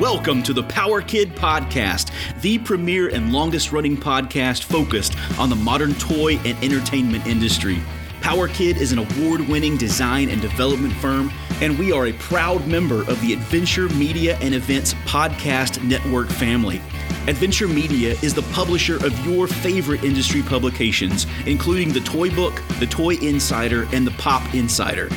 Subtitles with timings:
[0.00, 2.10] Welcome to the Power Kid Podcast,
[2.42, 7.78] the premier and longest running podcast focused on the modern toy and entertainment industry.
[8.20, 11.32] Power Kid is an award winning design and development firm,
[11.62, 16.82] and we are a proud member of the Adventure Media and Events Podcast Network family.
[17.26, 22.86] Adventure Media is the publisher of your favorite industry publications, including the Toy Book, the
[22.86, 25.08] Toy Insider, and the Pop Insider.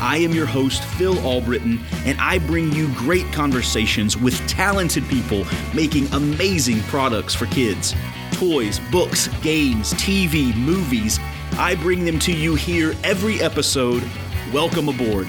[0.00, 5.44] I am your host, Phil Albritton, and I bring you great conversations with talented people
[5.74, 7.94] making amazing products for kids.
[8.32, 11.18] Toys, books, games, TV, movies.
[11.54, 14.08] I bring them to you here every episode.
[14.52, 15.26] Welcome aboard.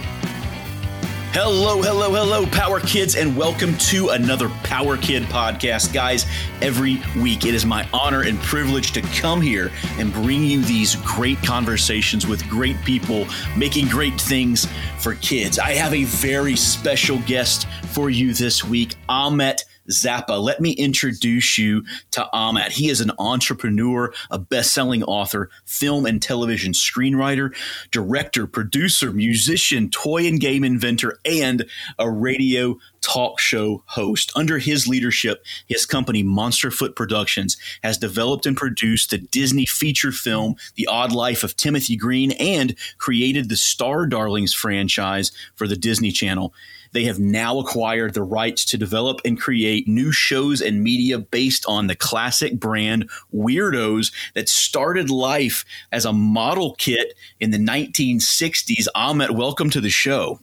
[1.32, 5.94] Hello, hello, hello, Power Kids, and welcome to another Power Kid podcast.
[5.94, 6.26] Guys,
[6.60, 10.96] every week it is my honor and privilege to come here and bring you these
[10.96, 15.60] great conversations with great people making great things for kids.
[15.60, 20.42] I have a very special guest for you this week, Ahmet Zappa.
[20.42, 22.72] Let me introduce you to Ahmet.
[22.72, 27.56] He is an entrepreneur, a best-selling author, film and television screenwriter,
[27.92, 31.66] director, producer, musician, toy and game inventor, and
[31.98, 34.32] a radio talk show host.
[34.36, 40.56] Under his leadership, his company Monsterfoot Productions has developed and produced the Disney feature film
[40.76, 46.12] The Odd Life of Timothy Green and created the Star Darlings franchise for the Disney
[46.12, 46.54] Channel.
[46.92, 51.66] They have now acquired the rights to develop and create new shows and media based
[51.68, 58.88] on the classic brand Weird-Ohs that started life as a model kit in the 1960s.
[58.96, 60.40] Ahmet, welcome to the show.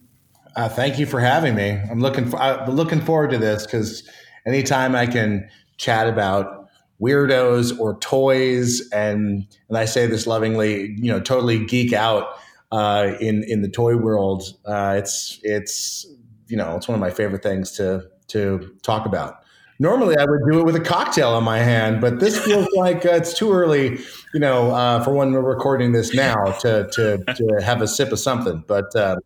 [0.55, 1.81] Uh, thank you for having me.
[1.91, 4.09] I'm looking for, I'm looking forward to this because
[4.47, 11.13] anytime I can chat about Weird-Ohs or toys, and and I say this lovingly, you
[11.13, 12.39] know, totally geek out
[12.73, 14.45] uh, in in the toy world.
[14.65, 16.07] Uh, it's it's
[16.49, 19.43] you know, it's one of my favorite things to to talk about.
[19.79, 23.05] Normally, I would do it with a cocktail in my hand, but this feels like
[23.05, 23.99] uh, it's too early,
[24.33, 28.13] you know, uh, for when we're recording this now to to to have a sip
[28.13, 28.65] of something.
[28.67, 29.17] But uh,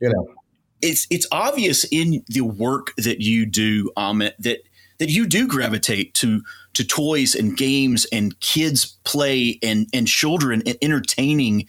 [0.00, 0.28] you know,
[0.80, 4.60] it's it's obvious in the work that you do, Ahmet, that
[4.98, 6.42] that you do gravitate to
[6.74, 11.66] to toys and games and kids play and and children and entertaining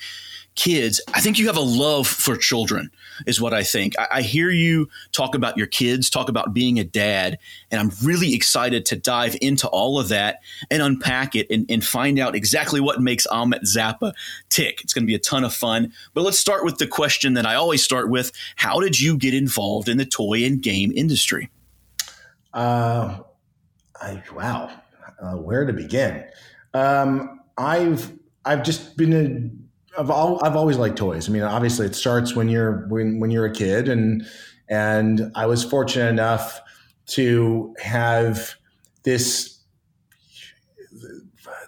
[0.61, 1.01] kids.
[1.15, 2.91] I think you have a love for children,
[3.25, 3.97] is what I think.
[3.97, 7.39] I, I, hear you talk about your kids, talk about being a dad,
[7.71, 11.83] and I'm really excited to dive into all of that and unpack it and, and
[11.83, 14.13] find out exactly what makes Ahmet Zappa
[14.49, 14.81] tick.
[14.83, 15.93] It's going to be a ton of fun.
[16.13, 19.33] But let's start with the question that I always start with How did you get
[19.33, 21.49] involved in the toy and game industry?
[22.53, 23.21] Uh,
[23.99, 24.69] I, wow.
[25.19, 26.23] Uh, where to begin?
[26.75, 28.11] Um, I've
[28.45, 29.60] I've just been a
[29.97, 31.27] I've all, I've always liked toys.
[31.27, 34.25] I mean, obviously, it starts when you're when when you're a kid, and
[34.69, 36.61] and I was fortunate enough
[37.07, 38.55] to have
[39.03, 39.59] this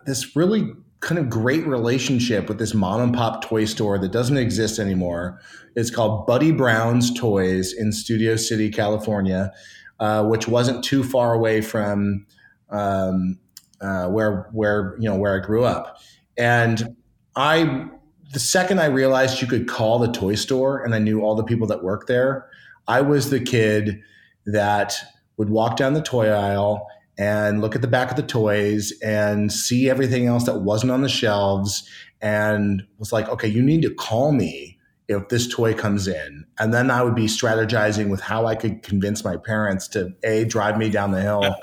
[0.06, 4.38] this really kind of great relationship with this mom and pop toy store that doesn't
[4.38, 5.42] exist anymore.
[5.76, 9.52] It's called Buddy Brown's Toys in Studio City, California,
[10.00, 12.26] uh, which wasn't too far away from
[12.70, 13.38] um,
[13.82, 15.98] uh, where where you know where I grew up,
[16.38, 16.96] and
[17.36, 17.90] I
[18.34, 21.44] the second I realized you could call the toy store and I knew all the
[21.44, 22.50] people that worked there,
[22.88, 24.02] I was the kid
[24.46, 24.96] that
[25.38, 29.52] would walk down the toy aisle and look at the back of the toys and
[29.52, 31.88] see everything else that wasn't on the shelves
[32.22, 36.46] and was like, okay, you need to call me if this toy comes in.
[36.60, 40.46] And then I would be strategizing with how I could convince my parents to A,
[40.46, 41.56] drive me down the hill.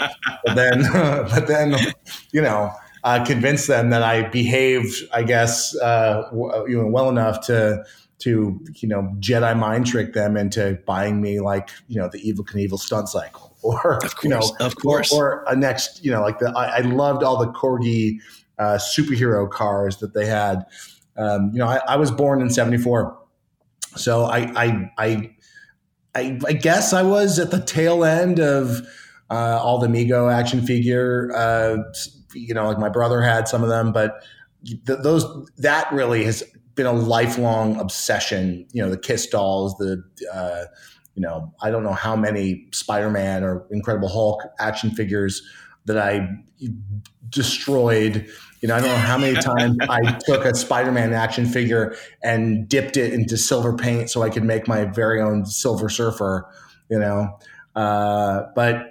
[0.44, 1.76] but then, but then,
[2.32, 2.72] you know,
[3.04, 7.84] uh, convince them that I behaved, I guess, uh, w- you know, well enough to
[8.20, 12.46] to you know Jedi mind trick them into buying me like you know the Evel
[12.46, 16.10] Knievel stunt cycle, or of course, you know, of course, or, or a next, you
[16.10, 18.18] know, like the I, I loved all the corgi
[18.58, 20.64] uh, superhero cars that they had.
[21.16, 23.18] Um, you know, I, I was born in '74,
[23.96, 25.30] so I, I I
[26.14, 28.82] I I guess I was at the tail end of
[29.30, 31.78] uh, all the Mego action figure uh,
[32.34, 34.22] you know, like my brother had some of them, but
[34.64, 35.24] th- those
[35.58, 36.42] that really has
[36.74, 38.66] been a lifelong obsession.
[38.72, 40.64] You know, the Kiss dolls, the uh,
[41.14, 45.42] you know, I don't know how many Spider-Man or Incredible Hulk action figures
[45.86, 46.28] that I
[47.28, 48.28] destroyed.
[48.60, 52.68] You know, I don't know how many times I took a Spider-Man action figure and
[52.68, 56.48] dipped it into silver paint so I could make my very own Silver Surfer.
[56.88, 57.38] You know,
[57.74, 58.89] uh, but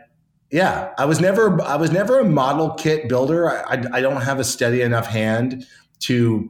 [0.52, 3.50] yeah, I was never I was never a model kit builder.
[3.50, 5.66] I, I, I don't have a steady enough hand
[6.00, 6.50] to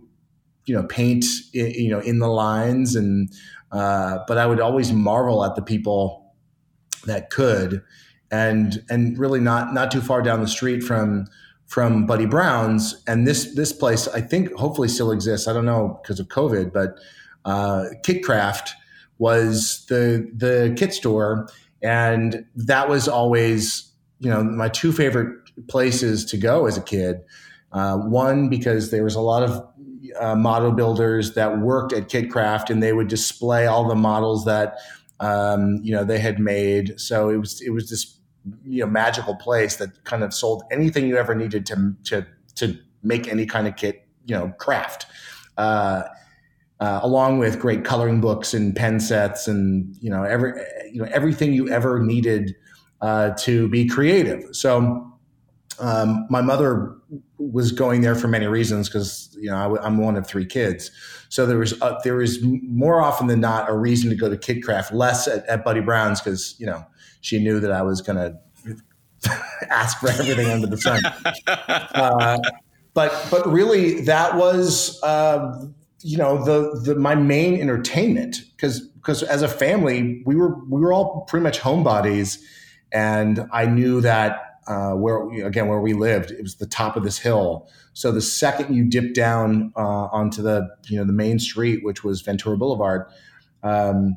[0.66, 3.32] you know paint you know in the lines and
[3.72, 6.34] uh, but I would always marvel at the people
[7.06, 7.84] that could
[8.32, 11.26] and and really not not too far down the street from
[11.70, 13.02] from Buddy Brown's.
[13.08, 15.48] And this this place, I think, hopefully still exists.
[15.48, 17.00] I don't know because of COVID, but
[17.46, 18.74] uh, Kit Kraft
[19.18, 21.48] was the the kit store,
[21.82, 23.89] and that was always
[24.20, 25.36] you know my two favorite
[25.68, 27.22] places to go as a kid.
[27.72, 29.68] Uh, one because there was a lot of
[30.20, 34.46] uh, model builders that worked at Kit Kraft, and they would display all the models
[34.46, 34.78] that
[35.20, 37.00] um, you know they had made.
[37.00, 38.18] So it was it was this
[38.66, 42.78] you know magical place that kind of sold anything you ever needed to to to
[43.04, 45.06] make any kind of kit you know craft.
[45.58, 46.04] Uh,
[46.80, 50.54] uh, along with great coloring books and pen sets and you know every
[50.92, 52.56] you know everything you ever needed
[53.02, 54.44] uh, to be creative.
[54.56, 55.12] So
[55.80, 56.96] um, my mother
[57.38, 60.92] was going there for many reasons because you know I, am one of three kids,
[61.30, 64.38] so there was uh, there was more often than not a reason to go to
[64.38, 66.86] Kit Kraft, less at, at Buddy Brown's because you know
[67.22, 68.18] she knew that I was going
[69.22, 71.02] to ask for everything under the sun.
[71.92, 72.38] Uh,
[72.94, 75.66] but but really, that was uh,
[76.02, 80.82] you know the the my main entertainment because because as a family we were we
[80.82, 82.40] were all pretty much homebodies,
[82.92, 84.46] and I knew that.
[84.68, 88.22] Uh, where again where we lived it was the top of this hill so the
[88.22, 92.56] second you dip down uh, onto the you know the main street which was ventura
[92.56, 93.08] boulevard
[93.64, 94.16] um,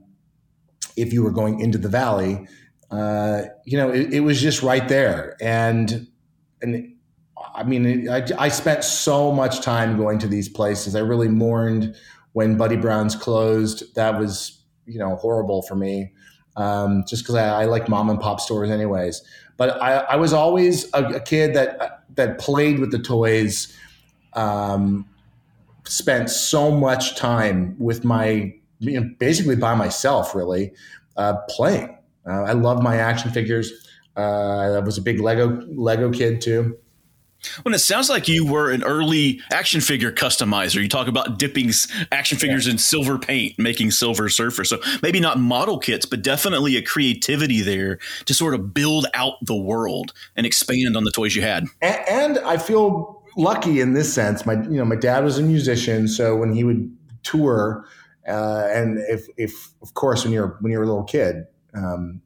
[0.94, 2.46] if you were going into the valley
[2.92, 5.34] uh, you know, it, it, was just right there.
[5.40, 6.06] And,
[6.60, 6.94] and
[7.54, 10.94] I mean, I, I spent so much time going to these places.
[10.94, 11.96] I really mourned
[12.32, 13.94] when Buddy Brown's closed.
[13.94, 16.12] That was, you know, horrible for me.
[16.56, 19.22] Um, just because I, I, like mom and pop stores, anyways.
[19.56, 23.74] But I, I was always a, a, kid that that played with the toys.
[24.34, 25.06] Um,
[25.84, 30.72] spent so much time with my, you know, basically by myself, really,
[31.16, 31.98] uh, playing.
[32.26, 33.72] Uh, I love my action figures.
[34.16, 36.78] Uh, I was a big Lego Lego kid too.
[37.64, 40.80] Well, it sounds like you were an early action figure customizer.
[40.80, 41.70] You talk about dipping
[42.10, 42.72] action figures yeah.
[42.72, 44.66] in silver paint, making silver surfers.
[44.66, 49.34] So maybe not model kits, but definitely a creativity there to sort of build out
[49.42, 51.66] the world and expand on the toys you had.
[51.80, 54.46] And, and I feel lucky in this sense.
[54.46, 57.86] My, you know, my dad was a musician, so when he would tour,
[58.28, 62.20] uh, and if, if of course when you're when you're a little kid, um,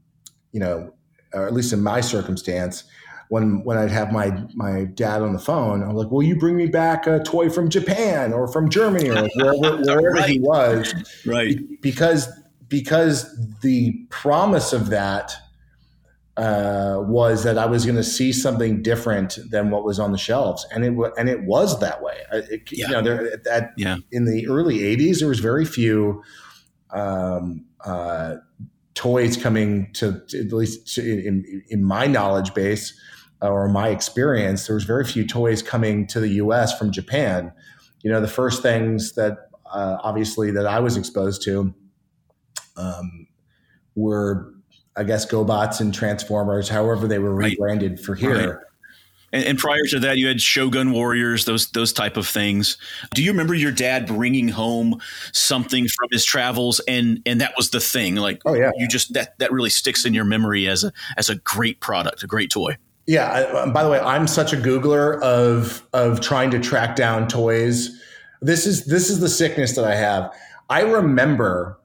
[0.52, 0.92] you know,
[1.32, 2.84] or at least in my circumstance,
[3.28, 6.56] when when I'd have my my dad on the phone, I'm like, "Will you bring
[6.56, 10.28] me back a toy from Japan or from Germany or like wherever, wherever right.
[10.28, 10.94] he was?"
[11.26, 11.58] Right.
[11.80, 12.28] Because
[12.68, 13.26] because
[13.60, 15.34] the promise of that
[16.36, 20.18] uh, was that I was going to see something different than what was on the
[20.18, 22.18] shelves, and it and it was that way.
[22.32, 22.86] It, yeah.
[22.86, 23.96] You know, there at, yeah.
[24.12, 26.22] in the early '80s, there was very few.
[26.90, 28.36] Um, uh,
[28.94, 32.98] toys coming to, to at least to, in, in my knowledge base
[33.42, 36.76] or my experience, there was very few toys coming to the U.S.
[36.78, 37.52] from Japan.
[38.02, 41.74] You know, the first things that uh, obviously that I was exposed to
[42.76, 43.26] um,
[43.94, 44.54] were,
[44.96, 48.00] I guess, GoBots and Transformers, however they were rebranded right.
[48.00, 48.54] for here.
[48.54, 48.62] Right.
[49.32, 52.78] And, and, prior to that, you had Shogun Warriors, those those type of things.
[53.12, 55.00] Do you remember your dad bringing home
[55.32, 58.14] something from his travels, and and that was the thing?
[58.14, 61.28] Like, oh yeah, you just that that really sticks in your memory as a as
[61.28, 62.76] a great product, a great toy.
[63.06, 63.30] Yeah.
[63.30, 67.90] I, by the way, I'm such a Googler of of trying to track down toys.
[68.42, 70.32] This is this is the sickness that I have.
[70.68, 71.78] I remember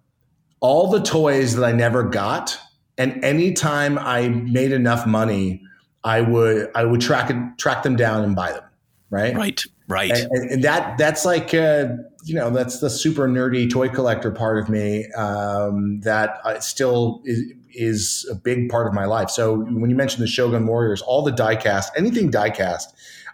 [0.59, 2.59] all the toys that I never got,
[2.97, 5.63] and anytime I made enough money
[6.03, 8.63] I would I would track track them down and buy them.
[9.09, 9.35] Right.
[9.35, 9.61] Right.
[9.87, 10.11] Right.
[10.11, 11.89] And, and that that's like uh,
[12.23, 17.53] you know that's the super nerdy toy collector part of me um, that still is,
[17.73, 19.29] is a big part of my life.
[19.29, 22.85] So when you mentioned the Shogun Warriors, all the diecast, anything diecast,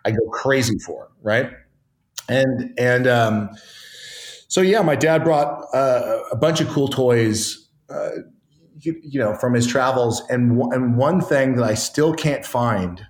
[0.06, 1.10] I go crazy for.
[1.22, 1.52] Right.
[2.30, 3.50] And and um,
[4.48, 7.68] so yeah, my dad brought uh, a bunch of cool toys.
[7.90, 8.10] Uh,
[8.82, 10.22] you, you know, from his travels.
[10.30, 13.06] And, and one thing that I still can't find,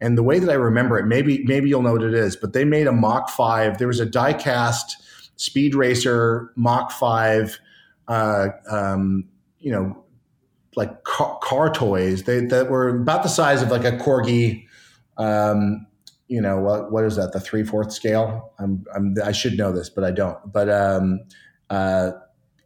[0.00, 2.54] and the way that I remember it, maybe maybe you'll know what it is, but
[2.54, 3.76] they made a Mach 5.
[3.76, 4.96] There was a die-cast
[5.40, 7.58] speed racer Mach 5,
[8.08, 9.24] uh, um,
[9.58, 10.04] you know,
[10.76, 14.66] like car, car, toys they, that were about the size of like a corgi.
[15.16, 15.86] Um,
[16.28, 16.92] you know what?
[16.92, 17.32] What is that?
[17.32, 18.52] The three fourth scale.
[18.58, 20.38] I'm, I'm, i should know this, but I don't.
[20.52, 21.20] But um,
[21.70, 22.12] uh,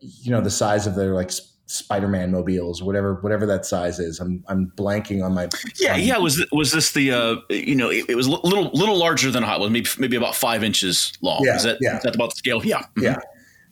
[0.01, 1.31] you know the size of their like
[1.67, 4.21] Spider-Man mobiles, whatever whatever that size is.
[4.21, 5.49] I'm I'm blanking on my.
[5.81, 6.19] Yeah, yeah.
[6.19, 9.43] Was was this the uh, you know it, it was a little little larger than
[9.43, 11.43] a Hot Wheels, maybe maybe about five inches long.
[11.43, 11.97] Yeah, is that yeah.
[11.97, 12.65] is that about the scale?
[12.65, 13.05] Yeah, mm-hmm.
[13.05, 13.17] yeah.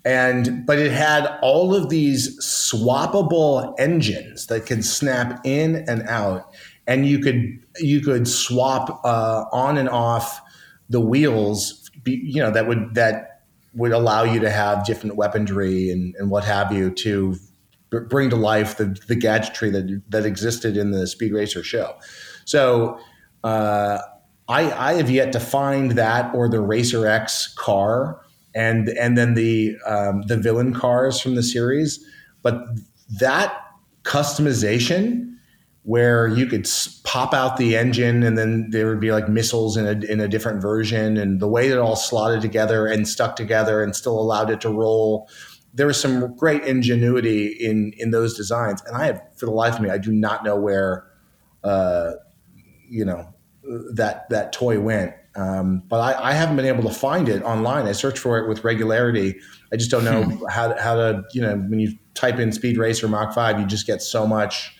[0.06, 6.50] and but it had all of these swappable engines that could snap in and out,
[6.86, 10.40] and you could you could swap uh, on and off
[10.88, 11.90] the wheels.
[12.02, 13.42] Be, you know that would that
[13.74, 17.36] would allow you to have different weaponry and, and what have you to
[18.00, 21.96] bring to life the, the gadgetry that that existed in the Speed Racer show.
[22.44, 22.98] So
[23.44, 23.98] uh,
[24.48, 28.20] I, I have yet to find that or the Racer X car
[28.54, 32.04] and and then the um, the villain cars from the series,
[32.42, 32.64] but
[33.20, 33.56] that
[34.02, 35.28] customization
[35.84, 36.68] where you could
[37.02, 40.28] pop out the engine and then there would be like missiles in a, in a
[40.28, 44.48] different version and the way that all slotted together and stuck together and still allowed
[44.48, 45.28] it to roll
[45.74, 49.74] there was some great ingenuity in in those designs, and I have for the life
[49.74, 51.06] of me, I do not know where,
[51.64, 52.12] uh,
[52.88, 53.34] you know,
[53.94, 55.14] that that toy went.
[55.34, 57.86] Um, but I, I, haven't been able to find it online.
[57.86, 59.40] I search for it with regularity.
[59.72, 60.44] I just don't know hmm.
[60.50, 63.86] how, how to, you know, when you type in Speed Racer Mach 5, you just
[63.86, 64.76] get so much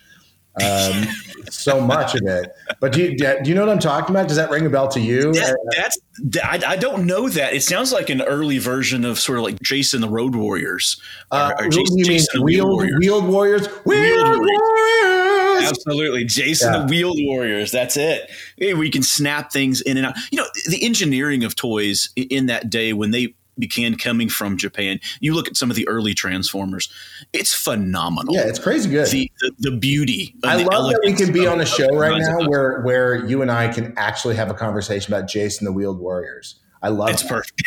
[0.61, 1.04] um,
[1.50, 2.54] so much of it.
[2.78, 4.28] But do you, do you know what I'm talking about?
[4.28, 5.32] Does that ring a bell to you?
[5.32, 5.99] That, that's
[6.44, 7.54] I, I, don't know that.
[7.54, 11.00] It sounds like an early version of sort of like Jayce and the Road Warriors.
[11.30, 12.97] Uh, or, or Jason, you Jason mean wheeled, Warriors.
[13.00, 13.66] wheeled Warriors?
[13.66, 15.71] Wheeled, wheeled Warriors.
[15.71, 16.80] Absolutely, Jason yeah.
[16.80, 17.71] the Wheeled Warriors.
[17.71, 18.30] That's it.
[18.56, 20.16] Hey, we can snap things in and out.
[20.30, 25.00] You know, the engineering of toys in that day when they began coming from Japan.
[25.21, 26.92] You look at some of the early Transformers;
[27.32, 28.35] it's phenomenal.
[28.35, 29.09] Yeah, it's crazy good.
[29.09, 30.35] The the, the beauty.
[30.44, 33.50] I love that we can be on a show right now where where you and
[33.50, 36.56] I can actually have a conversation about Jayce and the Wheeled Warriors.
[36.82, 37.28] I love it's that.
[37.28, 37.62] perfect.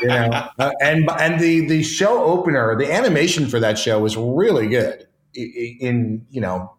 [0.02, 4.16] you know, uh, and and the the show opener, the animation for that show was
[4.16, 5.06] really good.
[5.34, 6.74] In, you know,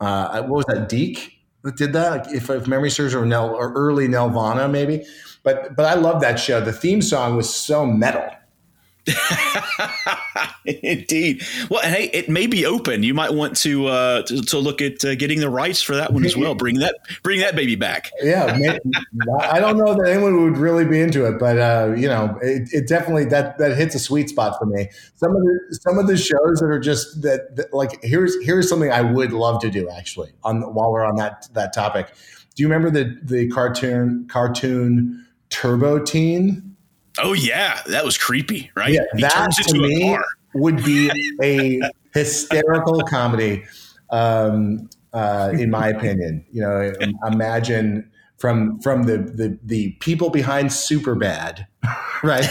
[0.00, 0.88] uh, what was that?
[0.88, 1.32] DiC
[1.66, 2.32] that did that.
[2.32, 5.04] If, if memory serves, or Nel or early Nelvana maybe
[5.46, 6.60] but but I love that show.
[6.60, 8.28] The theme song was so metal.
[10.64, 11.44] Indeed.
[11.70, 13.04] Well, hey, it may be open.
[13.04, 16.12] You might want to uh, to, to, look at uh, getting the rights for that
[16.12, 16.56] one as well.
[16.56, 18.10] Bring that bring that baby back.
[18.20, 18.46] Yeah,
[19.40, 22.68] I don't know that anyone would really be into it, but uh, you know, it,
[22.72, 24.90] it, definitely that that hits a sweet spot for me.
[25.14, 28.68] Some of the some of the shows that are just that, that like here's here's
[28.68, 32.08] something I would love to do actually on while we're on that that topic.
[32.56, 35.22] Do you remember the the cartoon cartoon?
[35.56, 36.76] Turbo Teen.
[37.18, 38.92] Oh yeah, that was creepy, right?
[38.92, 40.18] Yeah, he that to me
[40.54, 41.10] would be
[41.42, 41.80] a
[42.12, 43.64] hysterical comedy,
[44.10, 46.44] um, uh, in my opinion.
[46.52, 46.92] You know,
[47.26, 51.66] imagine from from the the, the people behind Superbad,
[52.22, 52.46] right?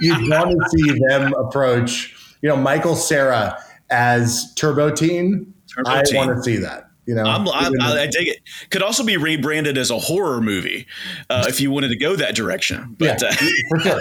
[0.00, 2.16] You'd want to see them approach.
[2.40, 5.52] You know, Michael Cera as Turbo Teen.
[5.74, 6.85] Turbo I want to see that.
[7.06, 8.40] You know, I'm, I'm, I, I dig it.
[8.70, 10.86] Could also be rebranded as a horror movie
[11.30, 12.96] uh, if you wanted to go that direction.
[12.98, 14.00] But, yeah, uh, for sure,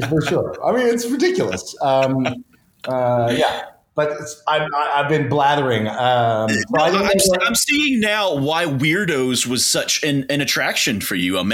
[0.08, 0.66] for sure.
[0.66, 1.76] I mean, it's ridiculous.
[1.82, 2.26] Um,
[2.88, 4.10] uh, yeah, but
[4.48, 5.86] i have been blathering.
[5.86, 7.08] Um, no, I'm,
[7.42, 11.38] I'm, seeing now why Weird-Ohs was such an, an attraction for you.
[11.38, 11.52] I'm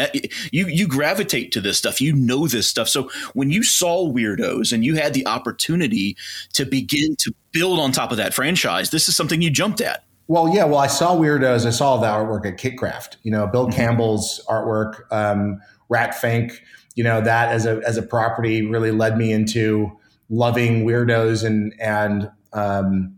[0.53, 2.01] you you gravitate to this stuff.
[2.01, 2.89] You know this stuff.
[2.89, 6.17] So when you saw Weird-Ohs and you had the opportunity
[6.55, 10.05] to begin to build on top of that franchise, this is something you jumped at.
[10.31, 10.63] Well, yeah.
[10.63, 11.67] Well, I saw Weird-Ohs.
[11.67, 13.17] I saw the artwork at Kit Kraft.
[13.25, 13.75] You know, Bill mm-hmm.
[13.75, 16.63] Campbell's artwork, um, Rat Fink.
[16.95, 19.91] You know, that as a as a property really led me into
[20.29, 23.17] loving Weird-Ohs and and um,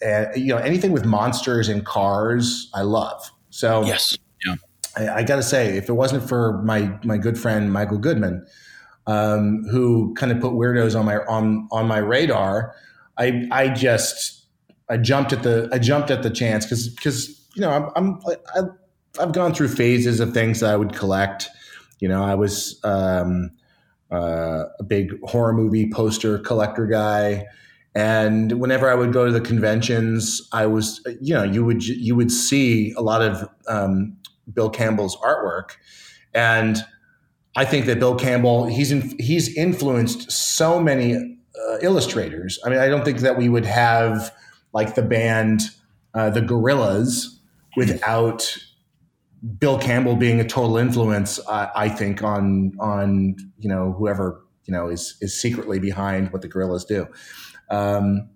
[0.00, 2.70] and, you know anything with monsters and cars.
[2.72, 3.28] I love.
[3.50, 4.54] So yes, yeah.
[4.96, 8.46] I, I got to say, if it wasn't for my my good friend Michael Goodman,
[9.08, 12.76] um, who kind of put Weird-Ohs on my on on my radar,
[13.18, 14.41] I I just
[14.92, 18.20] I jumped at the I jumped at the chance because because you know I'm, I'm
[18.54, 21.48] I, I've gone through phases of things that I would collect.
[22.00, 23.52] You know, I was um,
[24.10, 27.46] uh, a big horror movie poster collector guy,
[27.94, 32.14] and whenever I would go to the conventions, I was you know you would you
[32.14, 34.14] would see a lot of um,
[34.52, 35.70] Bill Campbell's artwork,
[36.34, 36.84] and
[37.56, 42.58] I think that Bill Campbell he's in, he's influenced so many uh, illustrators.
[42.66, 44.30] I mean, I don't think that we would have
[44.72, 45.62] like the band
[46.14, 47.38] uh, the Gorillaz
[47.76, 48.56] without
[49.58, 54.72] Bill Campbell being a total influence, uh, I think on on you know whoever you
[54.72, 57.08] know is is secretly behind what the Gorillaz do.
[57.70, 58.28] Um,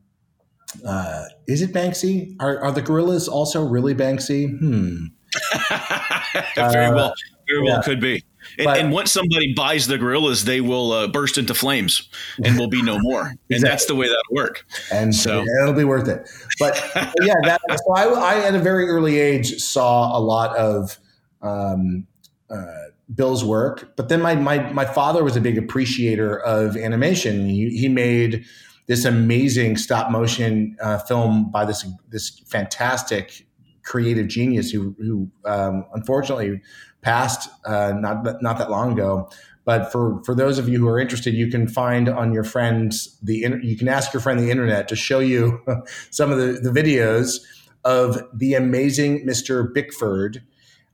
[0.86, 2.34] uh, is it Banksy?
[2.40, 4.58] Are, are the Gorillaz also really Banksy?
[4.58, 5.06] Hmm.
[6.56, 7.14] very well,
[7.48, 7.82] very well yeah.
[7.82, 8.24] could be.
[8.58, 12.08] And, but, and, once somebody buys the gorillas, they will uh, burst into flames
[12.42, 13.20] and will be no more.
[13.48, 13.56] exactly.
[13.56, 14.66] And that's the way that'll work.
[14.92, 16.28] And so it'll be worth it.
[16.58, 16.80] But
[17.22, 20.98] yeah, that, so I, I, at a very early age saw a lot of
[21.42, 22.06] um,
[22.50, 22.64] uh,
[23.14, 27.48] Bill's work, but then my my my father was a big appreciator of animation.
[27.48, 28.44] He, he made
[28.86, 33.46] this amazing stop motion uh, film by this this fantastic
[33.84, 36.60] creative genius who who um, unfortunately
[37.02, 39.28] passed uh, not not that long ago.
[39.64, 43.18] But for for those of you who are interested, you can find on your friends
[43.20, 45.60] the you can ask your friend the internet to show you
[46.10, 47.40] some of the, the videos
[47.84, 49.72] of the amazing Mr.
[49.72, 50.42] Bickford,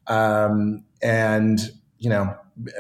[0.06, 2.34] um, and you know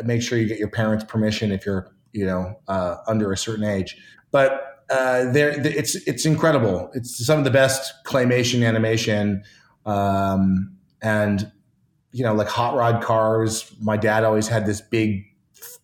[0.04, 3.64] make sure you get your parents' permission if you're you know uh, under a certain
[3.64, 3.96] age.
[4.30, 6.90] But uh, there, it's it's incredible.
[6.94, 9.42] It's some of the best claymation animation,
[9.84, 11.52] um, and
[12.12, 13.74] you know like hot rod cars.
[13.80, 15.26] My dad always had this big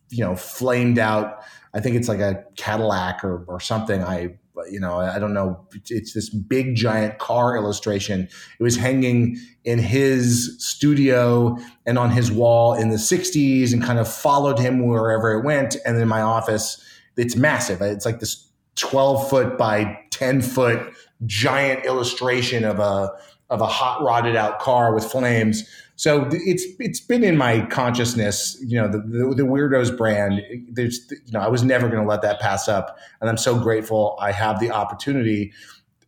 [0.09, 1.43] you know, flamed out.
[1.73, 4.03] I think it's like a Cadillac or, or something.
[4.03, 4.35] I,
[4.69, 5.67] you know, I don't know.
[5.87, 8.27] It's this big giant car illustration.
[8.59, 13.99] It was hanging in his studio and on his wall in the 60s and kind
[13.99, 15.77] of followed him wherever it went.
[15.85, 16.83] And in my office,
[17.15, 17.81] it's massive.
[17.81, 20.93] It's like this 12 foot by 10 foot
[21.25, 23.11] giant illustration of a,
[23.49, 28.57] of a hot rodded out car with flames so it's it's been in my consciousness.
[28.65, 30.41] You know, the the, the Weird-Ohs brand.
[30.71, 33.59] There's you know, I was never going to let that pass up, and I'm so
[33.59, 35.51] grateful I have the opportunity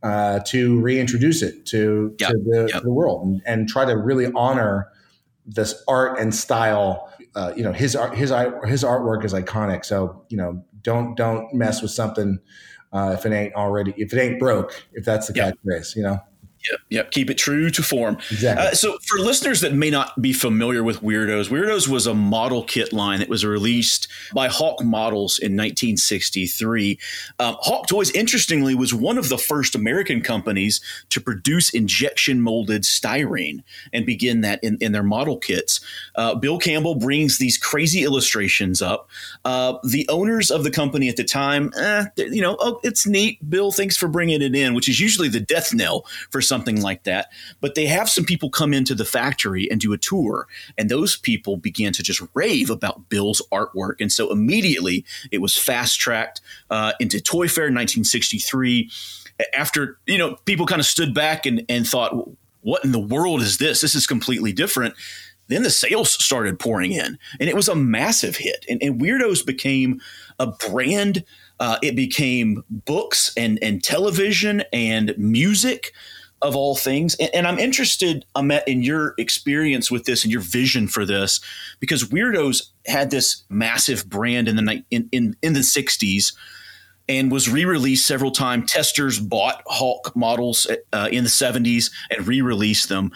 [0.01, 2.29] uh, to reintroduce it to, yep.
[2.29, 2.79] to, the, yep.
[2.79, 4.87] to, the, world and, and, try to really honor
[5.45, 7.11] this art and style.
[7.35, 8.29] Uh, you know, his art, his
[8.63, 9.83] his artwork is iconic.
[9.83, 12.39] So you know, don't don't mess with something
[12.93, 14.85] uh, if it ain't already if it ain't broke.
[14.93, 15.57] If that's the yep.
[15.65, 16.21] catchphrase, you know.
[16.69, 17.11] Yep, yep.
[17.11, 18.17] Keep it true to form.
[18.29, 18.67] Exactly.
[18.67, 22.63] Uh, so, for listeners that may not be familiar with Weird-Ohs, Weird-Ohs was a model
[22.63, 26.99] kit line that was released by Hawk Models in 1963.
[27.39, 32.83] Um, Hawk Toys, interestingly, was one of the first American companies to produce injection molded
[32.83, 35.81] styrene and begin that in, in their model kits.
[36.15, 39.09] Uh, Bill Campbell brings these crazy illustrations up.
[39.45, 43.37] Uh, the owners of the company at the time, eh, you know, oh, it's neat.
[43.49, 47.03] Bill, thanks for bringing it in, which is usually the death knell for something like
[47.03, 47.31] that.
[47.61, 51.15] But they have some people come into the factory and do a tour, and those
[51.15, 54.01] people began to just rave about Bill's artwork.
[54.01, 58.91] And so immediately it was fast tracked uh, into Toy Fair in 1963.
[59.57, 62.11] After, you know, people kind of stood back and, and thought,
[62.59, 63.79] what in the world is this?
[63.79, 64.95] This is completely different
[65.47, 69.43] then the sales started pouring in and it was a massive hit and, and Weird-Ohs
[69.43, 69.99] became
[70.39, 71.25] a brand
[71.61, 75.93] uh, it became books and, and television and music
[76.41, 77.15] of all things.
[77.15, 81.39] And, and I'm interested, Ahmet, in your experience with this and your vision for this,
[81.79, 86.33] because Weird-Ohs had this massive brand in the in in, in the '60s
[87.09, 88.71] and was re-released several times.
[88.71, 93.11] Testors bought Hawk models uh, in the '70s and re-released them.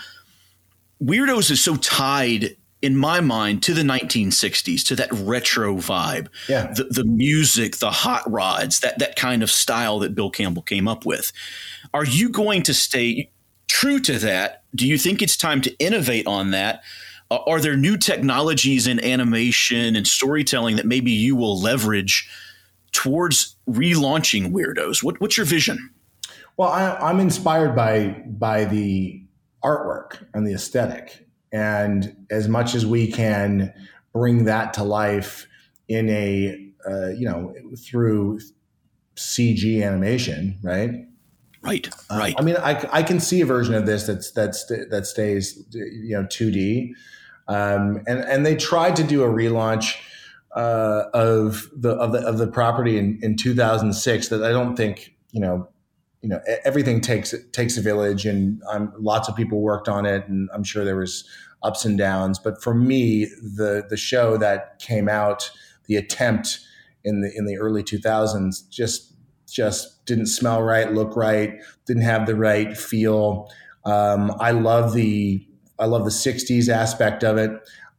[1.00, 2.56] Weird-Ohs is so tied
[2.86, 7.92] in my mind to the 1960s to that retro vibe yeah the, the music the
[7.92, 11.32] hot rods that that kind of style that bill campbell came up with
[11.94, 13.30] are you going to stay
[13.68, 14.64] true to that?
[14.74, 16.84] Do you think it's time to innovate on that?
[17.32, 22.30] Uh, are there new technologies in animation and storytelling that maybe you will leverage
[22.92, 25.04] towards relaunching Weird-Ohs?
[25.04, 25.90] What, what's your vision?
[26.58, 29.22] Well, I, am inspired by by the
[29.62, 31.25] artwork and the aesthetic,
[31.56, 33.74] and as much as we can
[34.12, 35.48] bring that to life
[35.88, 38.42] in a uh, you know through
[39.16, 41.08] CG animation, right?
[41.62, 42.36] Right, uh, right.
[42.38, 46.18] I mean, I, I can see a version of this that's that's that stays you
[46.18, 46.92] know 2D,
[47.48, 49.96] um, and and they tried to do a relaunch
[50.56, 55.16] uh, of the of the of the property in, in 2006 that I don't think
[55.32, 55.70] you know
[56.22, 60.28] you know everything takes takes a village and um, lots of people worked on it
[60.28, 61.24] and I'm sure there was
[61.66, 65.52] ups and downs but for me the the show that came out
[65.88, 66.60] the attempt
[67.04, 69.16] in the in the early 2000s just
[69.52, 73.50] just didn't smell right, look right, didn't have the right feel.
[73.86, 75.48] Um, I love the
[75.80, 77.52] I love the '60s aspect of it.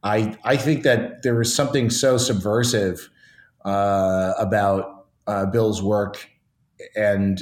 [0.03, 3.09] I I think that there was something so subversive
[3.65, 6.29] uh, about uh, Bill's work,
[6.95, 7.41] and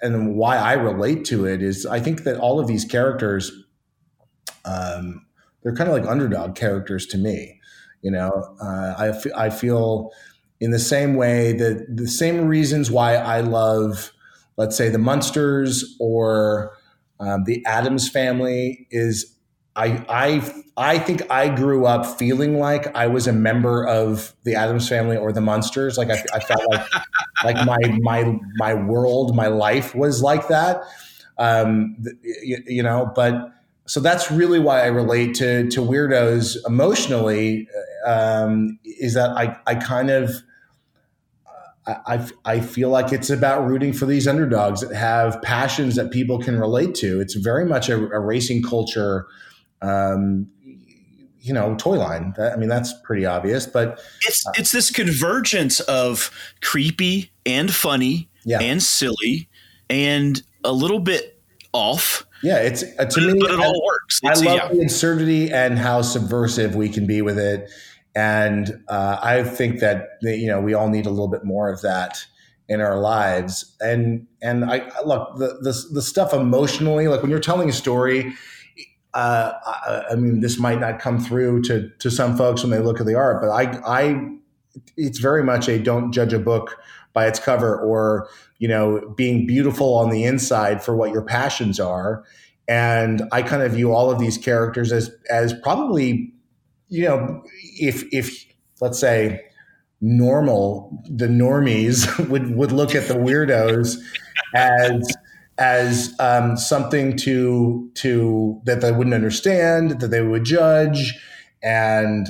[0.00, 3.52] and why I relate to it is I think that all of these characters,
[4.64, 5.26] um,
[5.62, 7.60] they're kind of like underdog characters to me.
[8.02, 10.10] You know, uh, I, f- I feel
[10.60, 14.12] in the same way that the same reasons why I love,
[14.56, 16.72] let's say, the Munsters or
[17.20, 19.36] um, the Addams family is
[19.74, 24.54] I I I think I grew up feeling like I was a member of the
[24.54, 25.96] Addams family or the Munsters.
[25.96, 26.86] Like I, I felt like
[27.44, 30.82] like my my my world, my life was like that.
[31.38, 33.50] Um, you, you know, but
[33.86, 37.68] so that's really why I relate to to Weird-Ohs emotionally
[38.06, 40.42] um, is that I, I kind of
[41.86, 46.38] I, I feel like it's about rooting for these underdogs that have passions that people
[46.38, 47.20] can relate to.
[47.20, 49.26] It's very much a, a racing culture,
[49.80, 50.46] um,
[51.40, 52.34] you know, toy line.
[52.38, 58.28] I mean, that's pretty obvious, but it's uh, it's this convergence of creepy and funny
[58.44, 58.60] yeah.
[58.60, 59.48] and silly
[59.90, 61.31] and a little bit
[61.72, 62.26] off.
[62.42, 64.20] Yeah, it's uh, to but, me, but it all works.
[64.22, 64.68] It's, I love yeah.
[64.68, 67.70] the absurdity and how subversive we can be with it
[68.14, 71.80] and uh, I think that you know we all need a little bit more of
[71.82, 72.24] that
[72.68, 73.74] in our lives.
[73.80, 78.32] And and I look the the, the stuff emotionally, like when you're telling a story.
[79.14, 82.78] Uh, I, I, mean, this might not come through to to some folks when they
[82.78, 84.28] look at the art, but I I
[84.96, 86.78] it's very much a don't judge a book
[87.12, 88.28] by its cover or
[88.62, 92.22] you know being beautiful on the inside for what your passions are.
[92.68, 96.32] And i kind of view all of these characters as as probably
[96.88, 97.42] you know,
[97.80, 98.46] if if
[98.80, 99.40] let's say
[100.00, 103.96] normal the normies would would look at the weirdos
[104.54, 105.12] as
[105.58, 111.18] as um, something to to that they wouldn't understand that they would judge.
[111.64, 112.28] And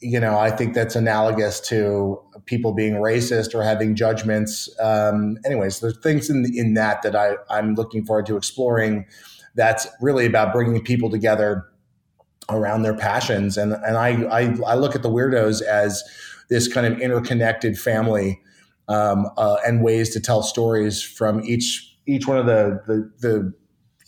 [0.00, 5.80] you know i think that's analogous to people being racist or having judgments um, anyways
[5.80, 9.04] there's things in in that that i i'm looking forward to exploring
[9.56, 11.66] that's really about bringing people together
[12.48, 13.56] around their passions.
[13.56, 16.02] And and I, I, I look at the weirdos as
[16.48, 18.40] this kind of interconnected family
[18.88, 23.52] um, uh, and ways to tell stories from each each one of the the, the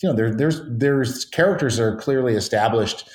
[0.00, 3.08] you know there, there's there's characters that are clearly established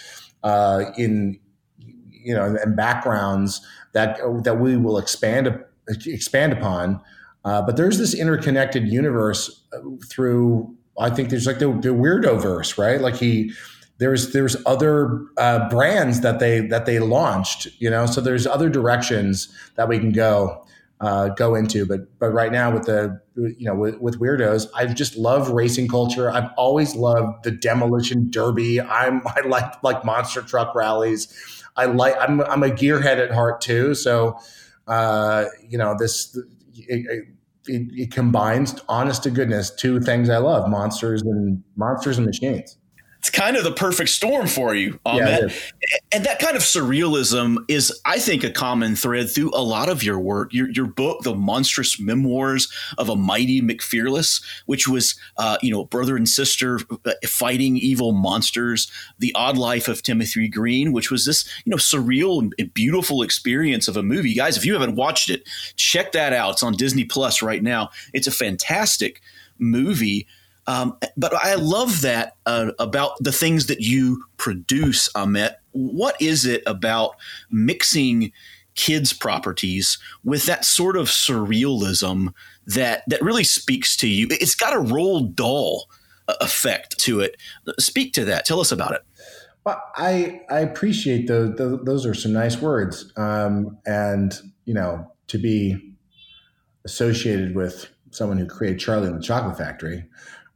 [0.44, 1.40] uh, in
[1.78, 7.02] you know and backgrounds that that we will expand expand upon.
[7.46, 9.64] Uh, but there's this interconnected universe
[10.10, 10.76] through.
[11.00, 13.02] I think there's like the, the weirdo verse, right?
[13.02, 13.52] Like he
[14.00, 18.70] there's there's other uh, brands that they that they launched you know so there's other
[18.70, 20.66] directions that we can go
[21.00, 24.86] uh, go into but but right now with the you know with, with Weird-Ohs i
[24.86, 30.42] just love racing culture i've always loved the demolition derby i'm i like like monster
[30.42, 33.96] truck rallies i like i'm, I'm a gearhead at heart too.
[33.96, 34.38] So
[34.88, 36.38] uh, you know this
[36.76, 37.26] it,
[37.68, 42.78] it, it combines honest to goodness two things i love monsters and monsters and machines
[43.24, 45.44] it's kind of the perfect storm for you, Ahmet.
[45.44, 49.88] Yeah, and that kind of surrealism is, I think, a common thread through a lot
[49.88, 50.54] of your work.
[50.54, 55.86] Your, your book, The Monstrous Memoirs of a Mighty McFearless, which was, uh, you know,
[55.86, 58.92] brother and sister uh, fighting evil monsters.
[59.20, 63.88] The Odd Life of Timothy Green, which was this, you know, surreal and beautiful experience
[63.88, 64.34] of a movie.
[64.34, 66.56] Guys, if you haven't watched it, check that out.
[66.56, 67.90] It's on Disney Plus right now.
[68.12, 69.22] It's a fantastic
[69.58, 70.28] movie.
[70.68, 75.60] Um, but I love that uh, about the things that you produce, Ahmet.
[75.72, 77.16] What is it about
[77.52, 78.32] mixing
[78.76, 82.34] kids' properties with that sort of surrealism
[82.66, 84.28] that that really speaks to you?
[84.30, 85.90] It's got a Roald Dahl
[86.28, 87.36] uh, effect to it.
[87.80, 88.46] Speak to that.
[88.46, 89.02] Tell us about it.
[89.66, 91.56] Well, I I appreciate those.
[91.58, 95.96] Those are some nice words, um, and you know to be
[96.86, 100.06] associated with someone who created Charlie and the Chocolate Factory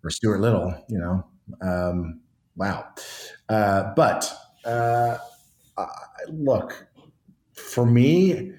[0.08, 1.26] or Stuart Little, you know.
[1.62, 2.22] Um,
[2.56, 2.88] wow.
[3.50, 4.32] Uh, but
[4.66, 5.18] uh,
[6.30, 6.88] look,
[7.54, 8.54] for me,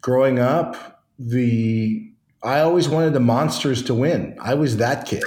[0.00, 2.10] growing up, the
[2.42, 4.36] I always wanted the monsters to win.
[4.40, 5.22] I was that kid.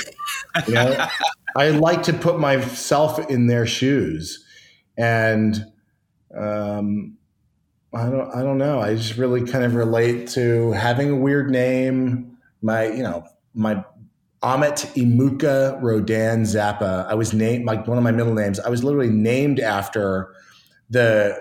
[0.67, 1.07] You know,
[1.55, 4.43] I like to put myself in their shoes,
[4.97, 5.55] and
[6.35, 7.17] um,
[7.93, 8.35] I don't.
[8.35, 8.79] I don't know.
[8.79, 12.37] I just really kind of relate to having a weird name.
[12.61, 13.83] My, you know, my
[14.47, 17.05] Ahmet Emuukha Rodan Zappa.
[17.07, 18.61] I was named like one of my middle names.
[18.61, 20.33] I was literally named after
[20.89, 21.35] the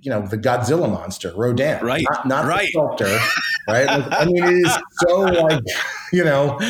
[0.00, 2.04] you know the Godzilla monster Rodan, right?
[2.08, 2.66] Not, not right.
[2.66, 3.18] the sculptor,
[3.68, 3.86] right?
[3.86, 5.60] Like, I mean, it is so like
[6.12, 6.60] you know,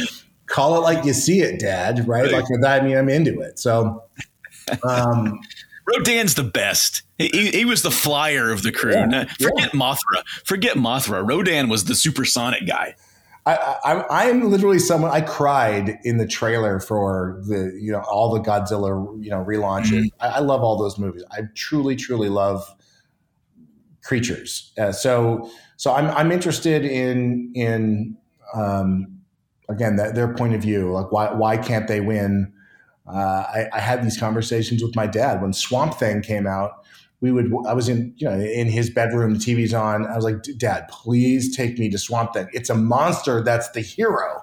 [0.47, 2.23] call it like you see it, Dad, right?
[2.25, 2.33] right.
[2.33, 2.81] Like that.
[2.81, 3.59] I mean, I'm into it.
[3.59, 4.03] So,
[4.89, 5.41] um,
[5.87, 7.03] Rodan's the best.
[7.19, 8.93] He, he, was the flyer of the crew.
[8.93, 9.81] Yeah, forget yeah.
[9.81, 10.25] Mothra.
[10.47, 11.29] Forget Mothra.
[11.29, 12.95] Rodan was the supersonic guy.
[13.45, 15.11] I, I, am literally someone.
[15.11, 20.05] I cried in the trailer for the you know all the Godzilla you know relaunches.
[20.05, 20.23] Mm-hmm.
[20.25, 21.25] I, I, love all those movies.
[21.33, 22.65] I truly, truly love
[24.03, 24.73] creatures.
[24.79, 28.17] Uh, so so I'm I'm interested in in
[28.55, 29.21] um,
[29.69, 30.93] again the, their point of view.
[30.93, 32.53] Like why why can't they win?
[33.13, 36.82] Uh, I, I had these conversations with my dad when Swamp Thing came out
[37.23, 40.25] we would i was in you know in his bedroom the tv's on i was
[40.25, 44.43] like dad please take me to swamp thing it's a monster that's the hero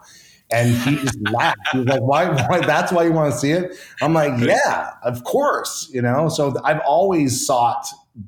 [0.52, 1.60] And he just laughed.
[1.72, 2.60] He was like, why, why?
[2.66, 3.76] That's why you want to see it?
[4.02, 5.90] I'm like, yeah, of course.
[5.94, 7.86] You know, so I've always sought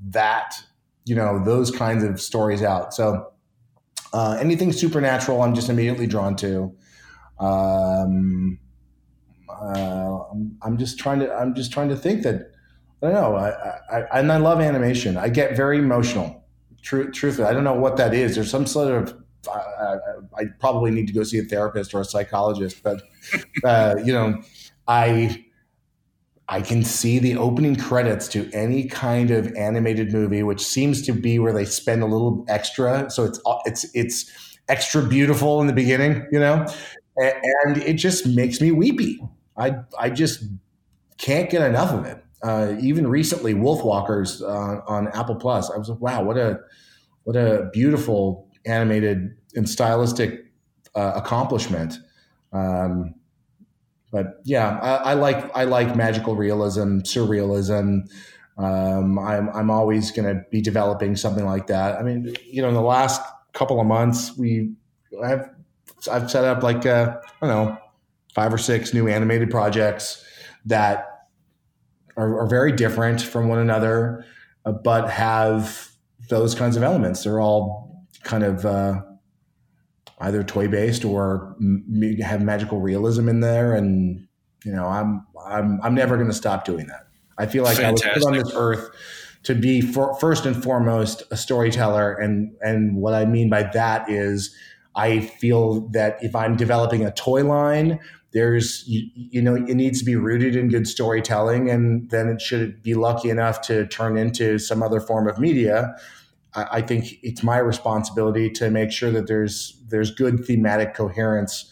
[0.10, 0.62] that,
[1.06, 2.94] you know, those kinds of stories out.
[2.94, 3.32] So
[4.14, 6.76] uh, anything supernatural, I'm just immediately drawn to.
[7.40, 8.60] Um,
[9.50, 12.51] uh, I'm, I'm, just trying to, I'm just trying to think that,
[13.02, 13.36] I don't know.
[13.36, 15.18] I, I, and I love animation.
[15.18, 16.44] I get very emotional.
[16.82, 18.36] True, truthfully, I don't know what that is.
[18.36, 19.96] There's some sort of I,
[20.38, 23.02] I, probably need to go see a therapist or a psychologist, but
[23.64, 24.42] uh, you know,
[24.88, 25.46] I
[26.48, 31.14] I can see the opening credits to any kind of animated movie, which seems to
[31.14, 33.10] be where they spend a little extra.
[33.10, 36.66] So it's it's it's extra beautiful in the beginning, you know,
[37.18, 39.24] and it just makes me weepy.
[39.58, 40.44] I I just
[41.18, 42.21] can't get enough of it.
[42.44, 46.60] Uh, even recently, Wolfwalkers uh, on Apple Plus, I was like, wow, what a
[47.24, 50.46] what a beautiful animated and stylistic
[50.96, 52.00] uh, accomplishment.
[52.52, 53.16] Um,
[54.12, 58.10] but yeah, I, I, like I like magical realism, surrealism.
[58.58, 61.96] Um, I'm I'm always going to be developing something like that.
[61.96, 63.22] I mean, you know, in the last
[63.54, 64.74] couple of months, we
[65.24, 65.50] have
[66.12, 67.78] I've set up like uh, I don't know
[68.34, 70.26] five or six new animated projects
[70.66, 71.11] that
[72.18, 74.26] are, are very different from one another,
[74.66, 75.92] uh, but have
[76.30, 77.24] those kinds of elements.
[77.24, 79.02] They're all kind of uh,
[80.20, 83.74] either toy based or m- have magical realism in there.
[83.74, 84.28] And
[84.64, 87.08] you know, I'm I'm I'm never going to stop doing that.
[87.38, 88.08] I feel like Fantastic.
[88.08, 88.90] I was put on this earth
[89.44, 94.10] to be for, first and foremost a storyteller, and and what I mean by that
[94.10, 94.56] is
[94.96, 98.00] I feel that if I'm developing a toy line,
[98.34, 102.42] there's you, you, know it needs to be rooted in good storytelling and then it
[102.42, 105.96] should be lucky enough to turn into some other form of media
[106.54, 111.72] I, think it's my responsibility to make sure that there's there's good thematic coherence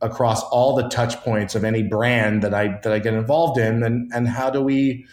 [0.00, 3.82] across all the touch points of any brand that I that I get involved in,
[3.82, 5.06] and and how do we,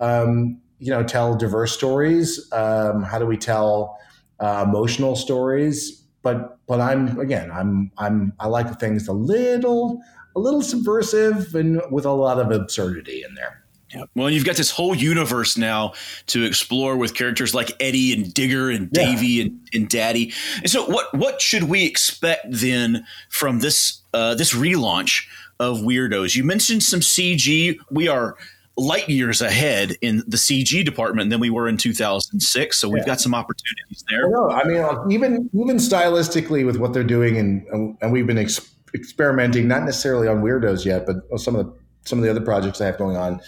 [0.00, 2.50] um, you know, tell diverse stories?
[2.52, 3.98] Um, how do we tell
[4.40, 6.02] uh, emotional stories?
[6.22, 10.00] But but I'm again I'm I'm I like things a little
[10.36, 13.62] a little subversive and with a lot of absurdity in there.
[13.94, 14.04] Yeah.
[14.14, 15.94] Well, you've got this whole universe now
[16.26, 19.44] to explore with characters like Eddie and Digger and Davy yeah.
[19.44, 20.32] and, and Daddy.
[20.58, 25.26] And so, what what should we expect then from this uh, this relaunch
[25.58, 26.36] of Weird-Ohs?
[26.36, 27.76] You mentioned some CG.
[27.90, 28.36] We are
[28.76, 32.78] light years ahead in the CG department than we were in 2006.
[32.78, 33.06] So we've yeah.
[33.06, 34.30] got some opportunities there.
[34.30, 38.70] No, I mean, even even stylistically with what they're doing, and and we've been ex-
[38.94, 41.72] experimenting, not necessarily on Weird-Ohs yet, but some of the
[42.06, 43.40] some of the other projects I have going on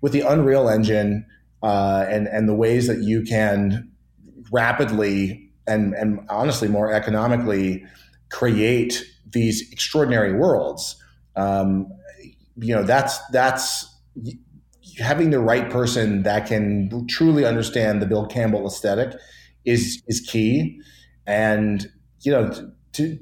[0.00, 1.26] with the Unreal Engine
[1.62, 3.90] uh, and and the ways that you can
[4.50, 7.84] rapidly and and honestly more economically
[8.30, 10.96] create these extraordinary worlds.
[11.36, 11.86] Um,
[12.56, 13.86] you know, that's that's
[14.98, 19.16] having the right person that can truly understand the Bill Campbell aesthetic
[19.64, 20.80] is is key.
[21.26, 21.90] And
[22.22, 23.18] you know, to,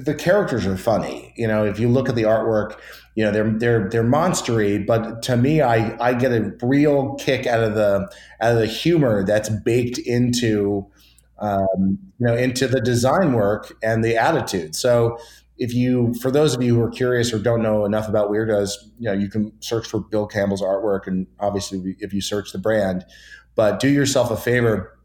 [0.00, 1.32] the characters are funny.
[1.36, 2.78] You know, if you look at the artwork,
[3.14, 7.46] you know they're they're they're monstery but to me i i get a real kick
[7.46, 10.86] out of the out of the humor that's baked into
[11.38, 15.18] um, you know into the design work and the attitude so
[15.58, 18.90] if you for those of you who are curious or don't know enough about Weird-Ohs
[18.98, 22.58] you know you can search for bill campbell's artwork and obviously if you search the
[22.58, 23.04] brand
[23.54, 24.98] but do yourself a favor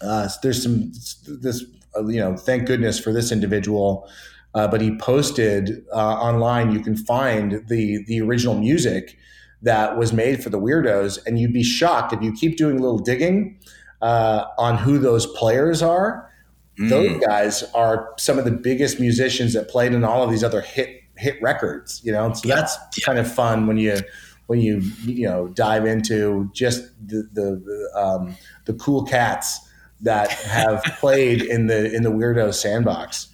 [0.00, 0.92] uh, there's some
[1.40, 1.64] this
[2.06, 4.08] you know thank goodness for this individual
[4.54, 6.72] uh, but he posted uh, online.
[6.72, 9.16] You can find the the original music
[9.62, 12.82] that was made for the Weird-Ohs, and you'd be shocked if you keep doing a
[12.82, 13.58] little digging
[14.00, 16.30] uh, on who those players are.
[16.78, 16.88] Mm.
[16.88, 20.60] Those guys are some of the biggest musicians that played in all of these other
[20.60, 22.00] hit hit records.
[22.04, 22.54] You know, so yeah.
[22.56, 23.04] that's yeah.
[23.04, 23.98] kind of fun when you
[24.46, 29.67] when you you know dive into just the the the, um, the cool cats
[30.00, 33.28] that have played in the in the Weird-Ohs sandbox.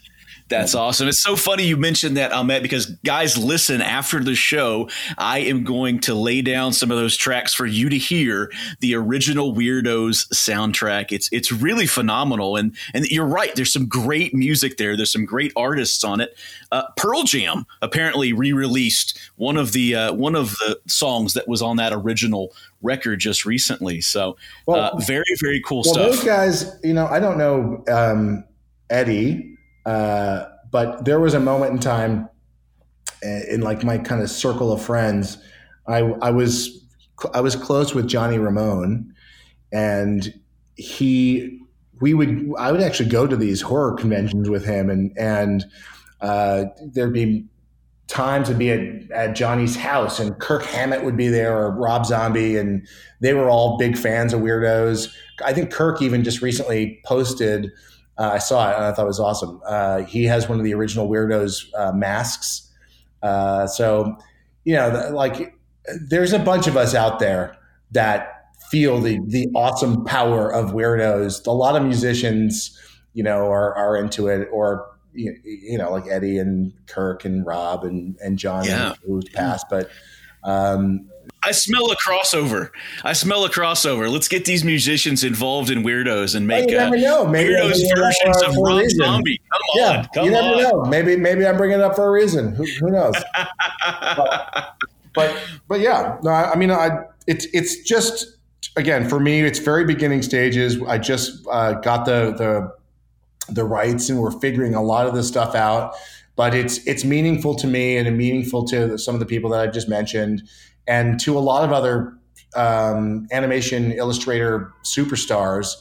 [0.61, 1.09] That's awesome.
[1.09, 4.89] It's so funny you mentioned that, Ahmet, because guys, listen, after the show,
[5.19, 8.95] I am going to lay down some of those tracks for you to hear the
[8.95, 11.13] original Weird-Ohs soundtrack.
[11.13, 12.57] It's it's really phenomenal.
[12.57, 14.97] And and you're right, there's some great music there.
[14.97, 16.37] There's some great artists on it.
[16.73, 21.63] Uh, Pearl Jam apparently re-released one of the uh, one of the songs that was
[21.63, 24.01] on that original record just recently.
[24.01, 24.37] So
[24.67, 26.07] well, uh, very, very cool well, stuff.
[26.07, 28.45] Those guys, you know, I don't know um,
[28.91, 29.54] Eddie
[29.87, 32.29] uh, but there was a moment in time
[33.25, 35.39] uh, in like my kind of circle of friends,
[35.87, 36.85] I, I was
[37.33, 39.15] I was close with Johnny Ramone,
[39.73, 40.35] and
[40.77, 41.61] he
[42.01, 45.65] we would I would actually go to these horror conventions with him, and and
[46.21, 47.47] uh, there'd be
[48.07, 52.05] times to be at, at Johnny's house and Kirk Hammett would be there or Rob
[52.05, 52.87] Zombie and
[53.21, 55.15] they were all big fans of Weird-Ohs.
[55.45, 57.71] I think Kirk even just recently posted,
[58.19, 59.61] uh, I saw it and I thought it was awesome.
[59.67, 62.71] Uh, he has one of the original Weird-Ohs uh, masks.
[63.23, 64.17] Uh, so,
[64.65, 65.57] you know, like
[66.09, 67.57] there's a bunch of us out there
[67.91, 71.47] that feel the, the awesome power of Weird-Ohs.
[71.47, 72.79] A lot of musicians,
[73.13, 77.47] you know, are, are into it or you, you know, like Eddie and Kirk and
[77.47, 78.95] Rob and and John yeah.
[79.07, 79.89] who's passed, but
[80.43, 81.09] um,
[81.45, 82.71] I smell a crossover.
[83.05, 84.11] I smell a crossover.
[84.11, 88.43] Let's get these musicians involved in Weird-Ohs and make well, you uh, Maybe Weird-Ohs versions
[88.43, 89.41] of Rob Zombie.
[89.53, 90.63] Come yeah, on, come you never on.
[90.63, 90.85] know.
[90.85, 92.55] Maybe maybe I'm bringing it up for a reason.
[92.55, 93.15] Who, who knows?
[94.17, 94.77] but,
[95.15, 98.39] but, but yeah, no, I, I mean, I it's it's just
[98.77, 100.81] again for me, it's very beginning stages.
[100.83, 105.29] I just uh, got the the the rights and we're figuring a lot of this
[105.29, 105.95] stuff out
[106.37, 109.67] but it's it's meaningful to me and meaningful to some of the people that I
[109.67, 110.43] just mentioned
[110.87, 112.17] and to a lot of other
[112.57, 115.75] um, animation illustrator superstars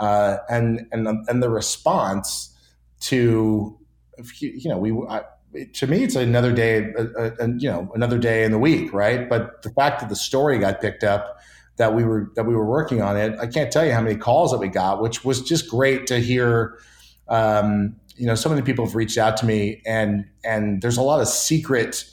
[0.00, 2.56] uh, and and and the response
[3.00, 3.78] to
[4.38, 5.22] you know we I,
[5.74, 9.28] to me it's another day a, a, you know another day in the week right?
[9.28, 11.38] But the fact that the story got picked up
[11.76, 14.16] that we were that we were working on it I can't tell you how many
[14.16, 16.78] calls that we got which was just great to hear
[17.30, 21.02] um, you know, so many people have reached out to me, and and there's a
[21.02, 22.04] lot of secret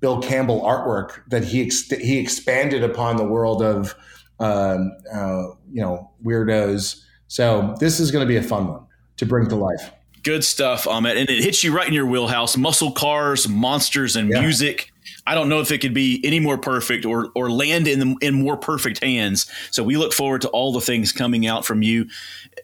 [0.00, 3.94] Bill Campbell artwork that he ex- he expanded upon the world of
[4.40, 7.04] um, uh, you know Weird-Ohs.
[7.28, 9.90] So this is going to be a fun one to bring to life.
[10.22, 14.30] Good stuff, Ahmet, and it hits you right in your wheelhouse: muscle cars, monsters, and
[14.30, 14.40] yeah.
[14.40, 14.90] music.
[15.26, 18.16] I don't know if it could be any more perfect or or land in the,
[18.20, 19.50] in more perfect hands.
[19.70, 22.06] So we look forward to all the things coming out from you.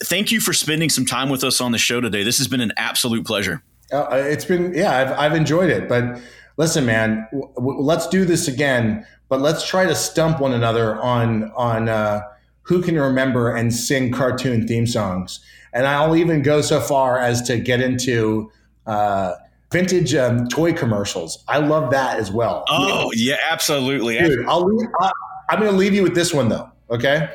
[0.03, 2.23] Thank you for spending some time with us on the show today.
[2.23, 3.63] This has been an absolute pleasure.
[3.93, 5.89] Uh, it's been yeah, I've I've enjoyed it.
[5.89, 6.21] But
[6.61, 9.07] listen, man, w- w- let's do this again.
[9.29, 12.21] But let's try to stump one another on on uh,
[12.63, 15.41] who can remember and sing cartoon theme songs.
[15.73, 18.53] And I'll even go so far as to get into.
[18.87, 19.35] Uh,
[19.73, 21.45] vintage um, toy commercials.
[21.47, 22.65] I love that as well.
[22.69, 24.19] Oh yeah, absolutely.
[24.19, 25.13] Dude, I'll leave, I,
[25.49, 26.69] I'm going to leave you with this one though.
[26.91, 27.31] Okay.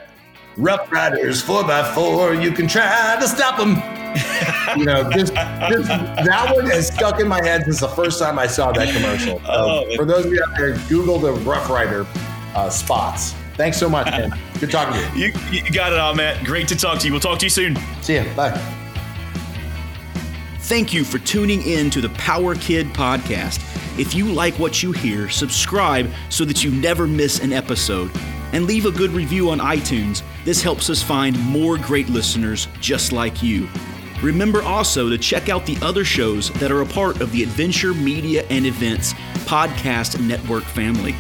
[0.57, 2.33] Rough Riders four by four.
[2.33, 4.04] You can try to stop them.
[4.77, 8.39] You know, just, just, that one has stuck in my head since the first time
[8.39, 9.39] I saw that commercial.
[9.39, 12.05] So oh, for those of you out there, Google the Rough Rider
[12.55, 13.33] uh, spots.
[13.55, 14.37] Thanks so much, man.
[14.59, 15.27] Good talking to you.
[15.49, 15.63] you.
[15.63, 16.43] You got it all, Matt.
[16.45, 17.13] Great to talk to you.
[17.13, 17.77] We'll talk to you soon.
[18.01, 18.23] See ya.
[18.35, 18.51] Bye.
[20.59, 23.61] Thank you for tuning in to the Power Kid podcast.
[23.97, 28.11] If you like what you hear, subscribe so that you never miss an episode.
[28.51, 30.21] And leave a good review on iTunes.
[30.43, 33.69] This helps us find more great listeners just like you.
[34.21, 37.93] Remember also to check out the other shows that are a part of the Adventure
[37.93, 39.13] Media and Events
[39.45, 41.15] podcast network family.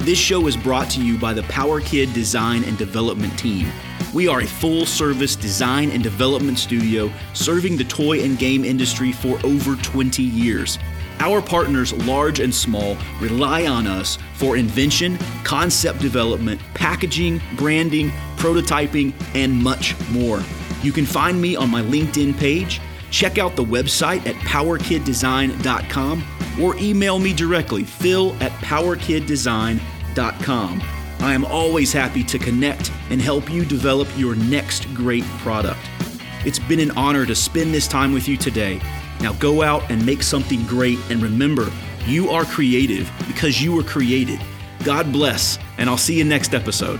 [0.00, 3.70] This show is brought to you by the Power Kid Design and Development Team.
[4.14, 9.12] We are a full service design and development studio serving the toy and game industry
[9.12, 10.78] for over 20 years.
[11.20, 19.12] Our partners, large and small, rely on us for invention, concept development, packaging, branding, prototyping,
[19.34, 20.42] and much more.
[20.82, 22.80] You can find me on my LinkedIn page.
[23.10, 26.24] Check out the website at powerkiddesign.com
[26.60, 30.82] or email me directly, phil at powerkiddesign.com.
[31.20, 35.80] I am always happy to connect and help you develop your next great product.
[36.46, 38.80] It's been an honor to spend this time with you today.
[39.20, 41.70] Now go out and make something great and remember,
[42.06, 44.40] you are creative because you were created.
[44.82, 46.98] God bless, and I'll see you next episode.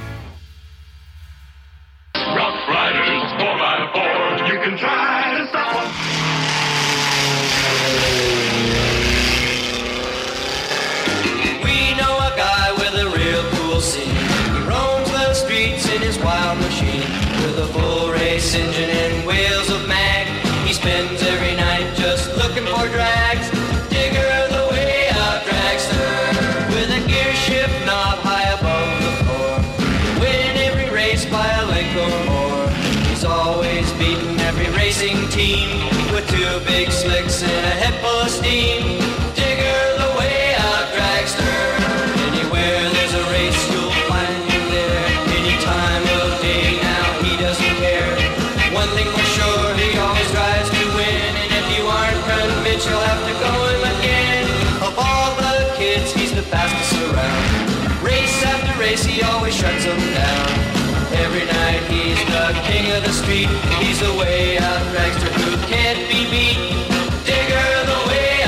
[64.01, 66.57] the way out, dragster who can't be beat.
[67.27, 68.41] Digger the way.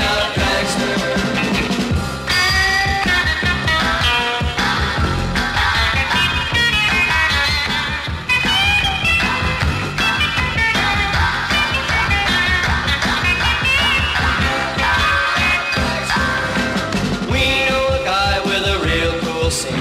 [17.29, 19.73] We know a guy with a real cool scene.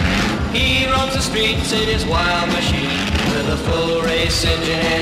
[0.53, 5.02] He roams the streets in his wild machine with a full race engine.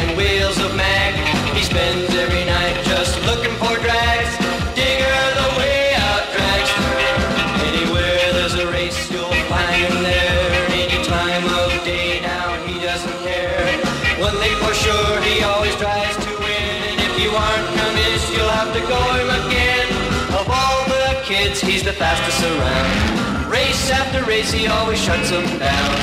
[22.42, 23.50] around.
[23.50, 25.96] Race after race, he always shuts them down.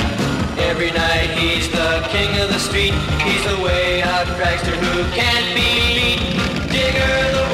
[0.58, 2.94] Every night he's the king of the street.
[3.22, 6.20] He's the way out dragster who can't be beat.
[6.70, 7.47] Digger the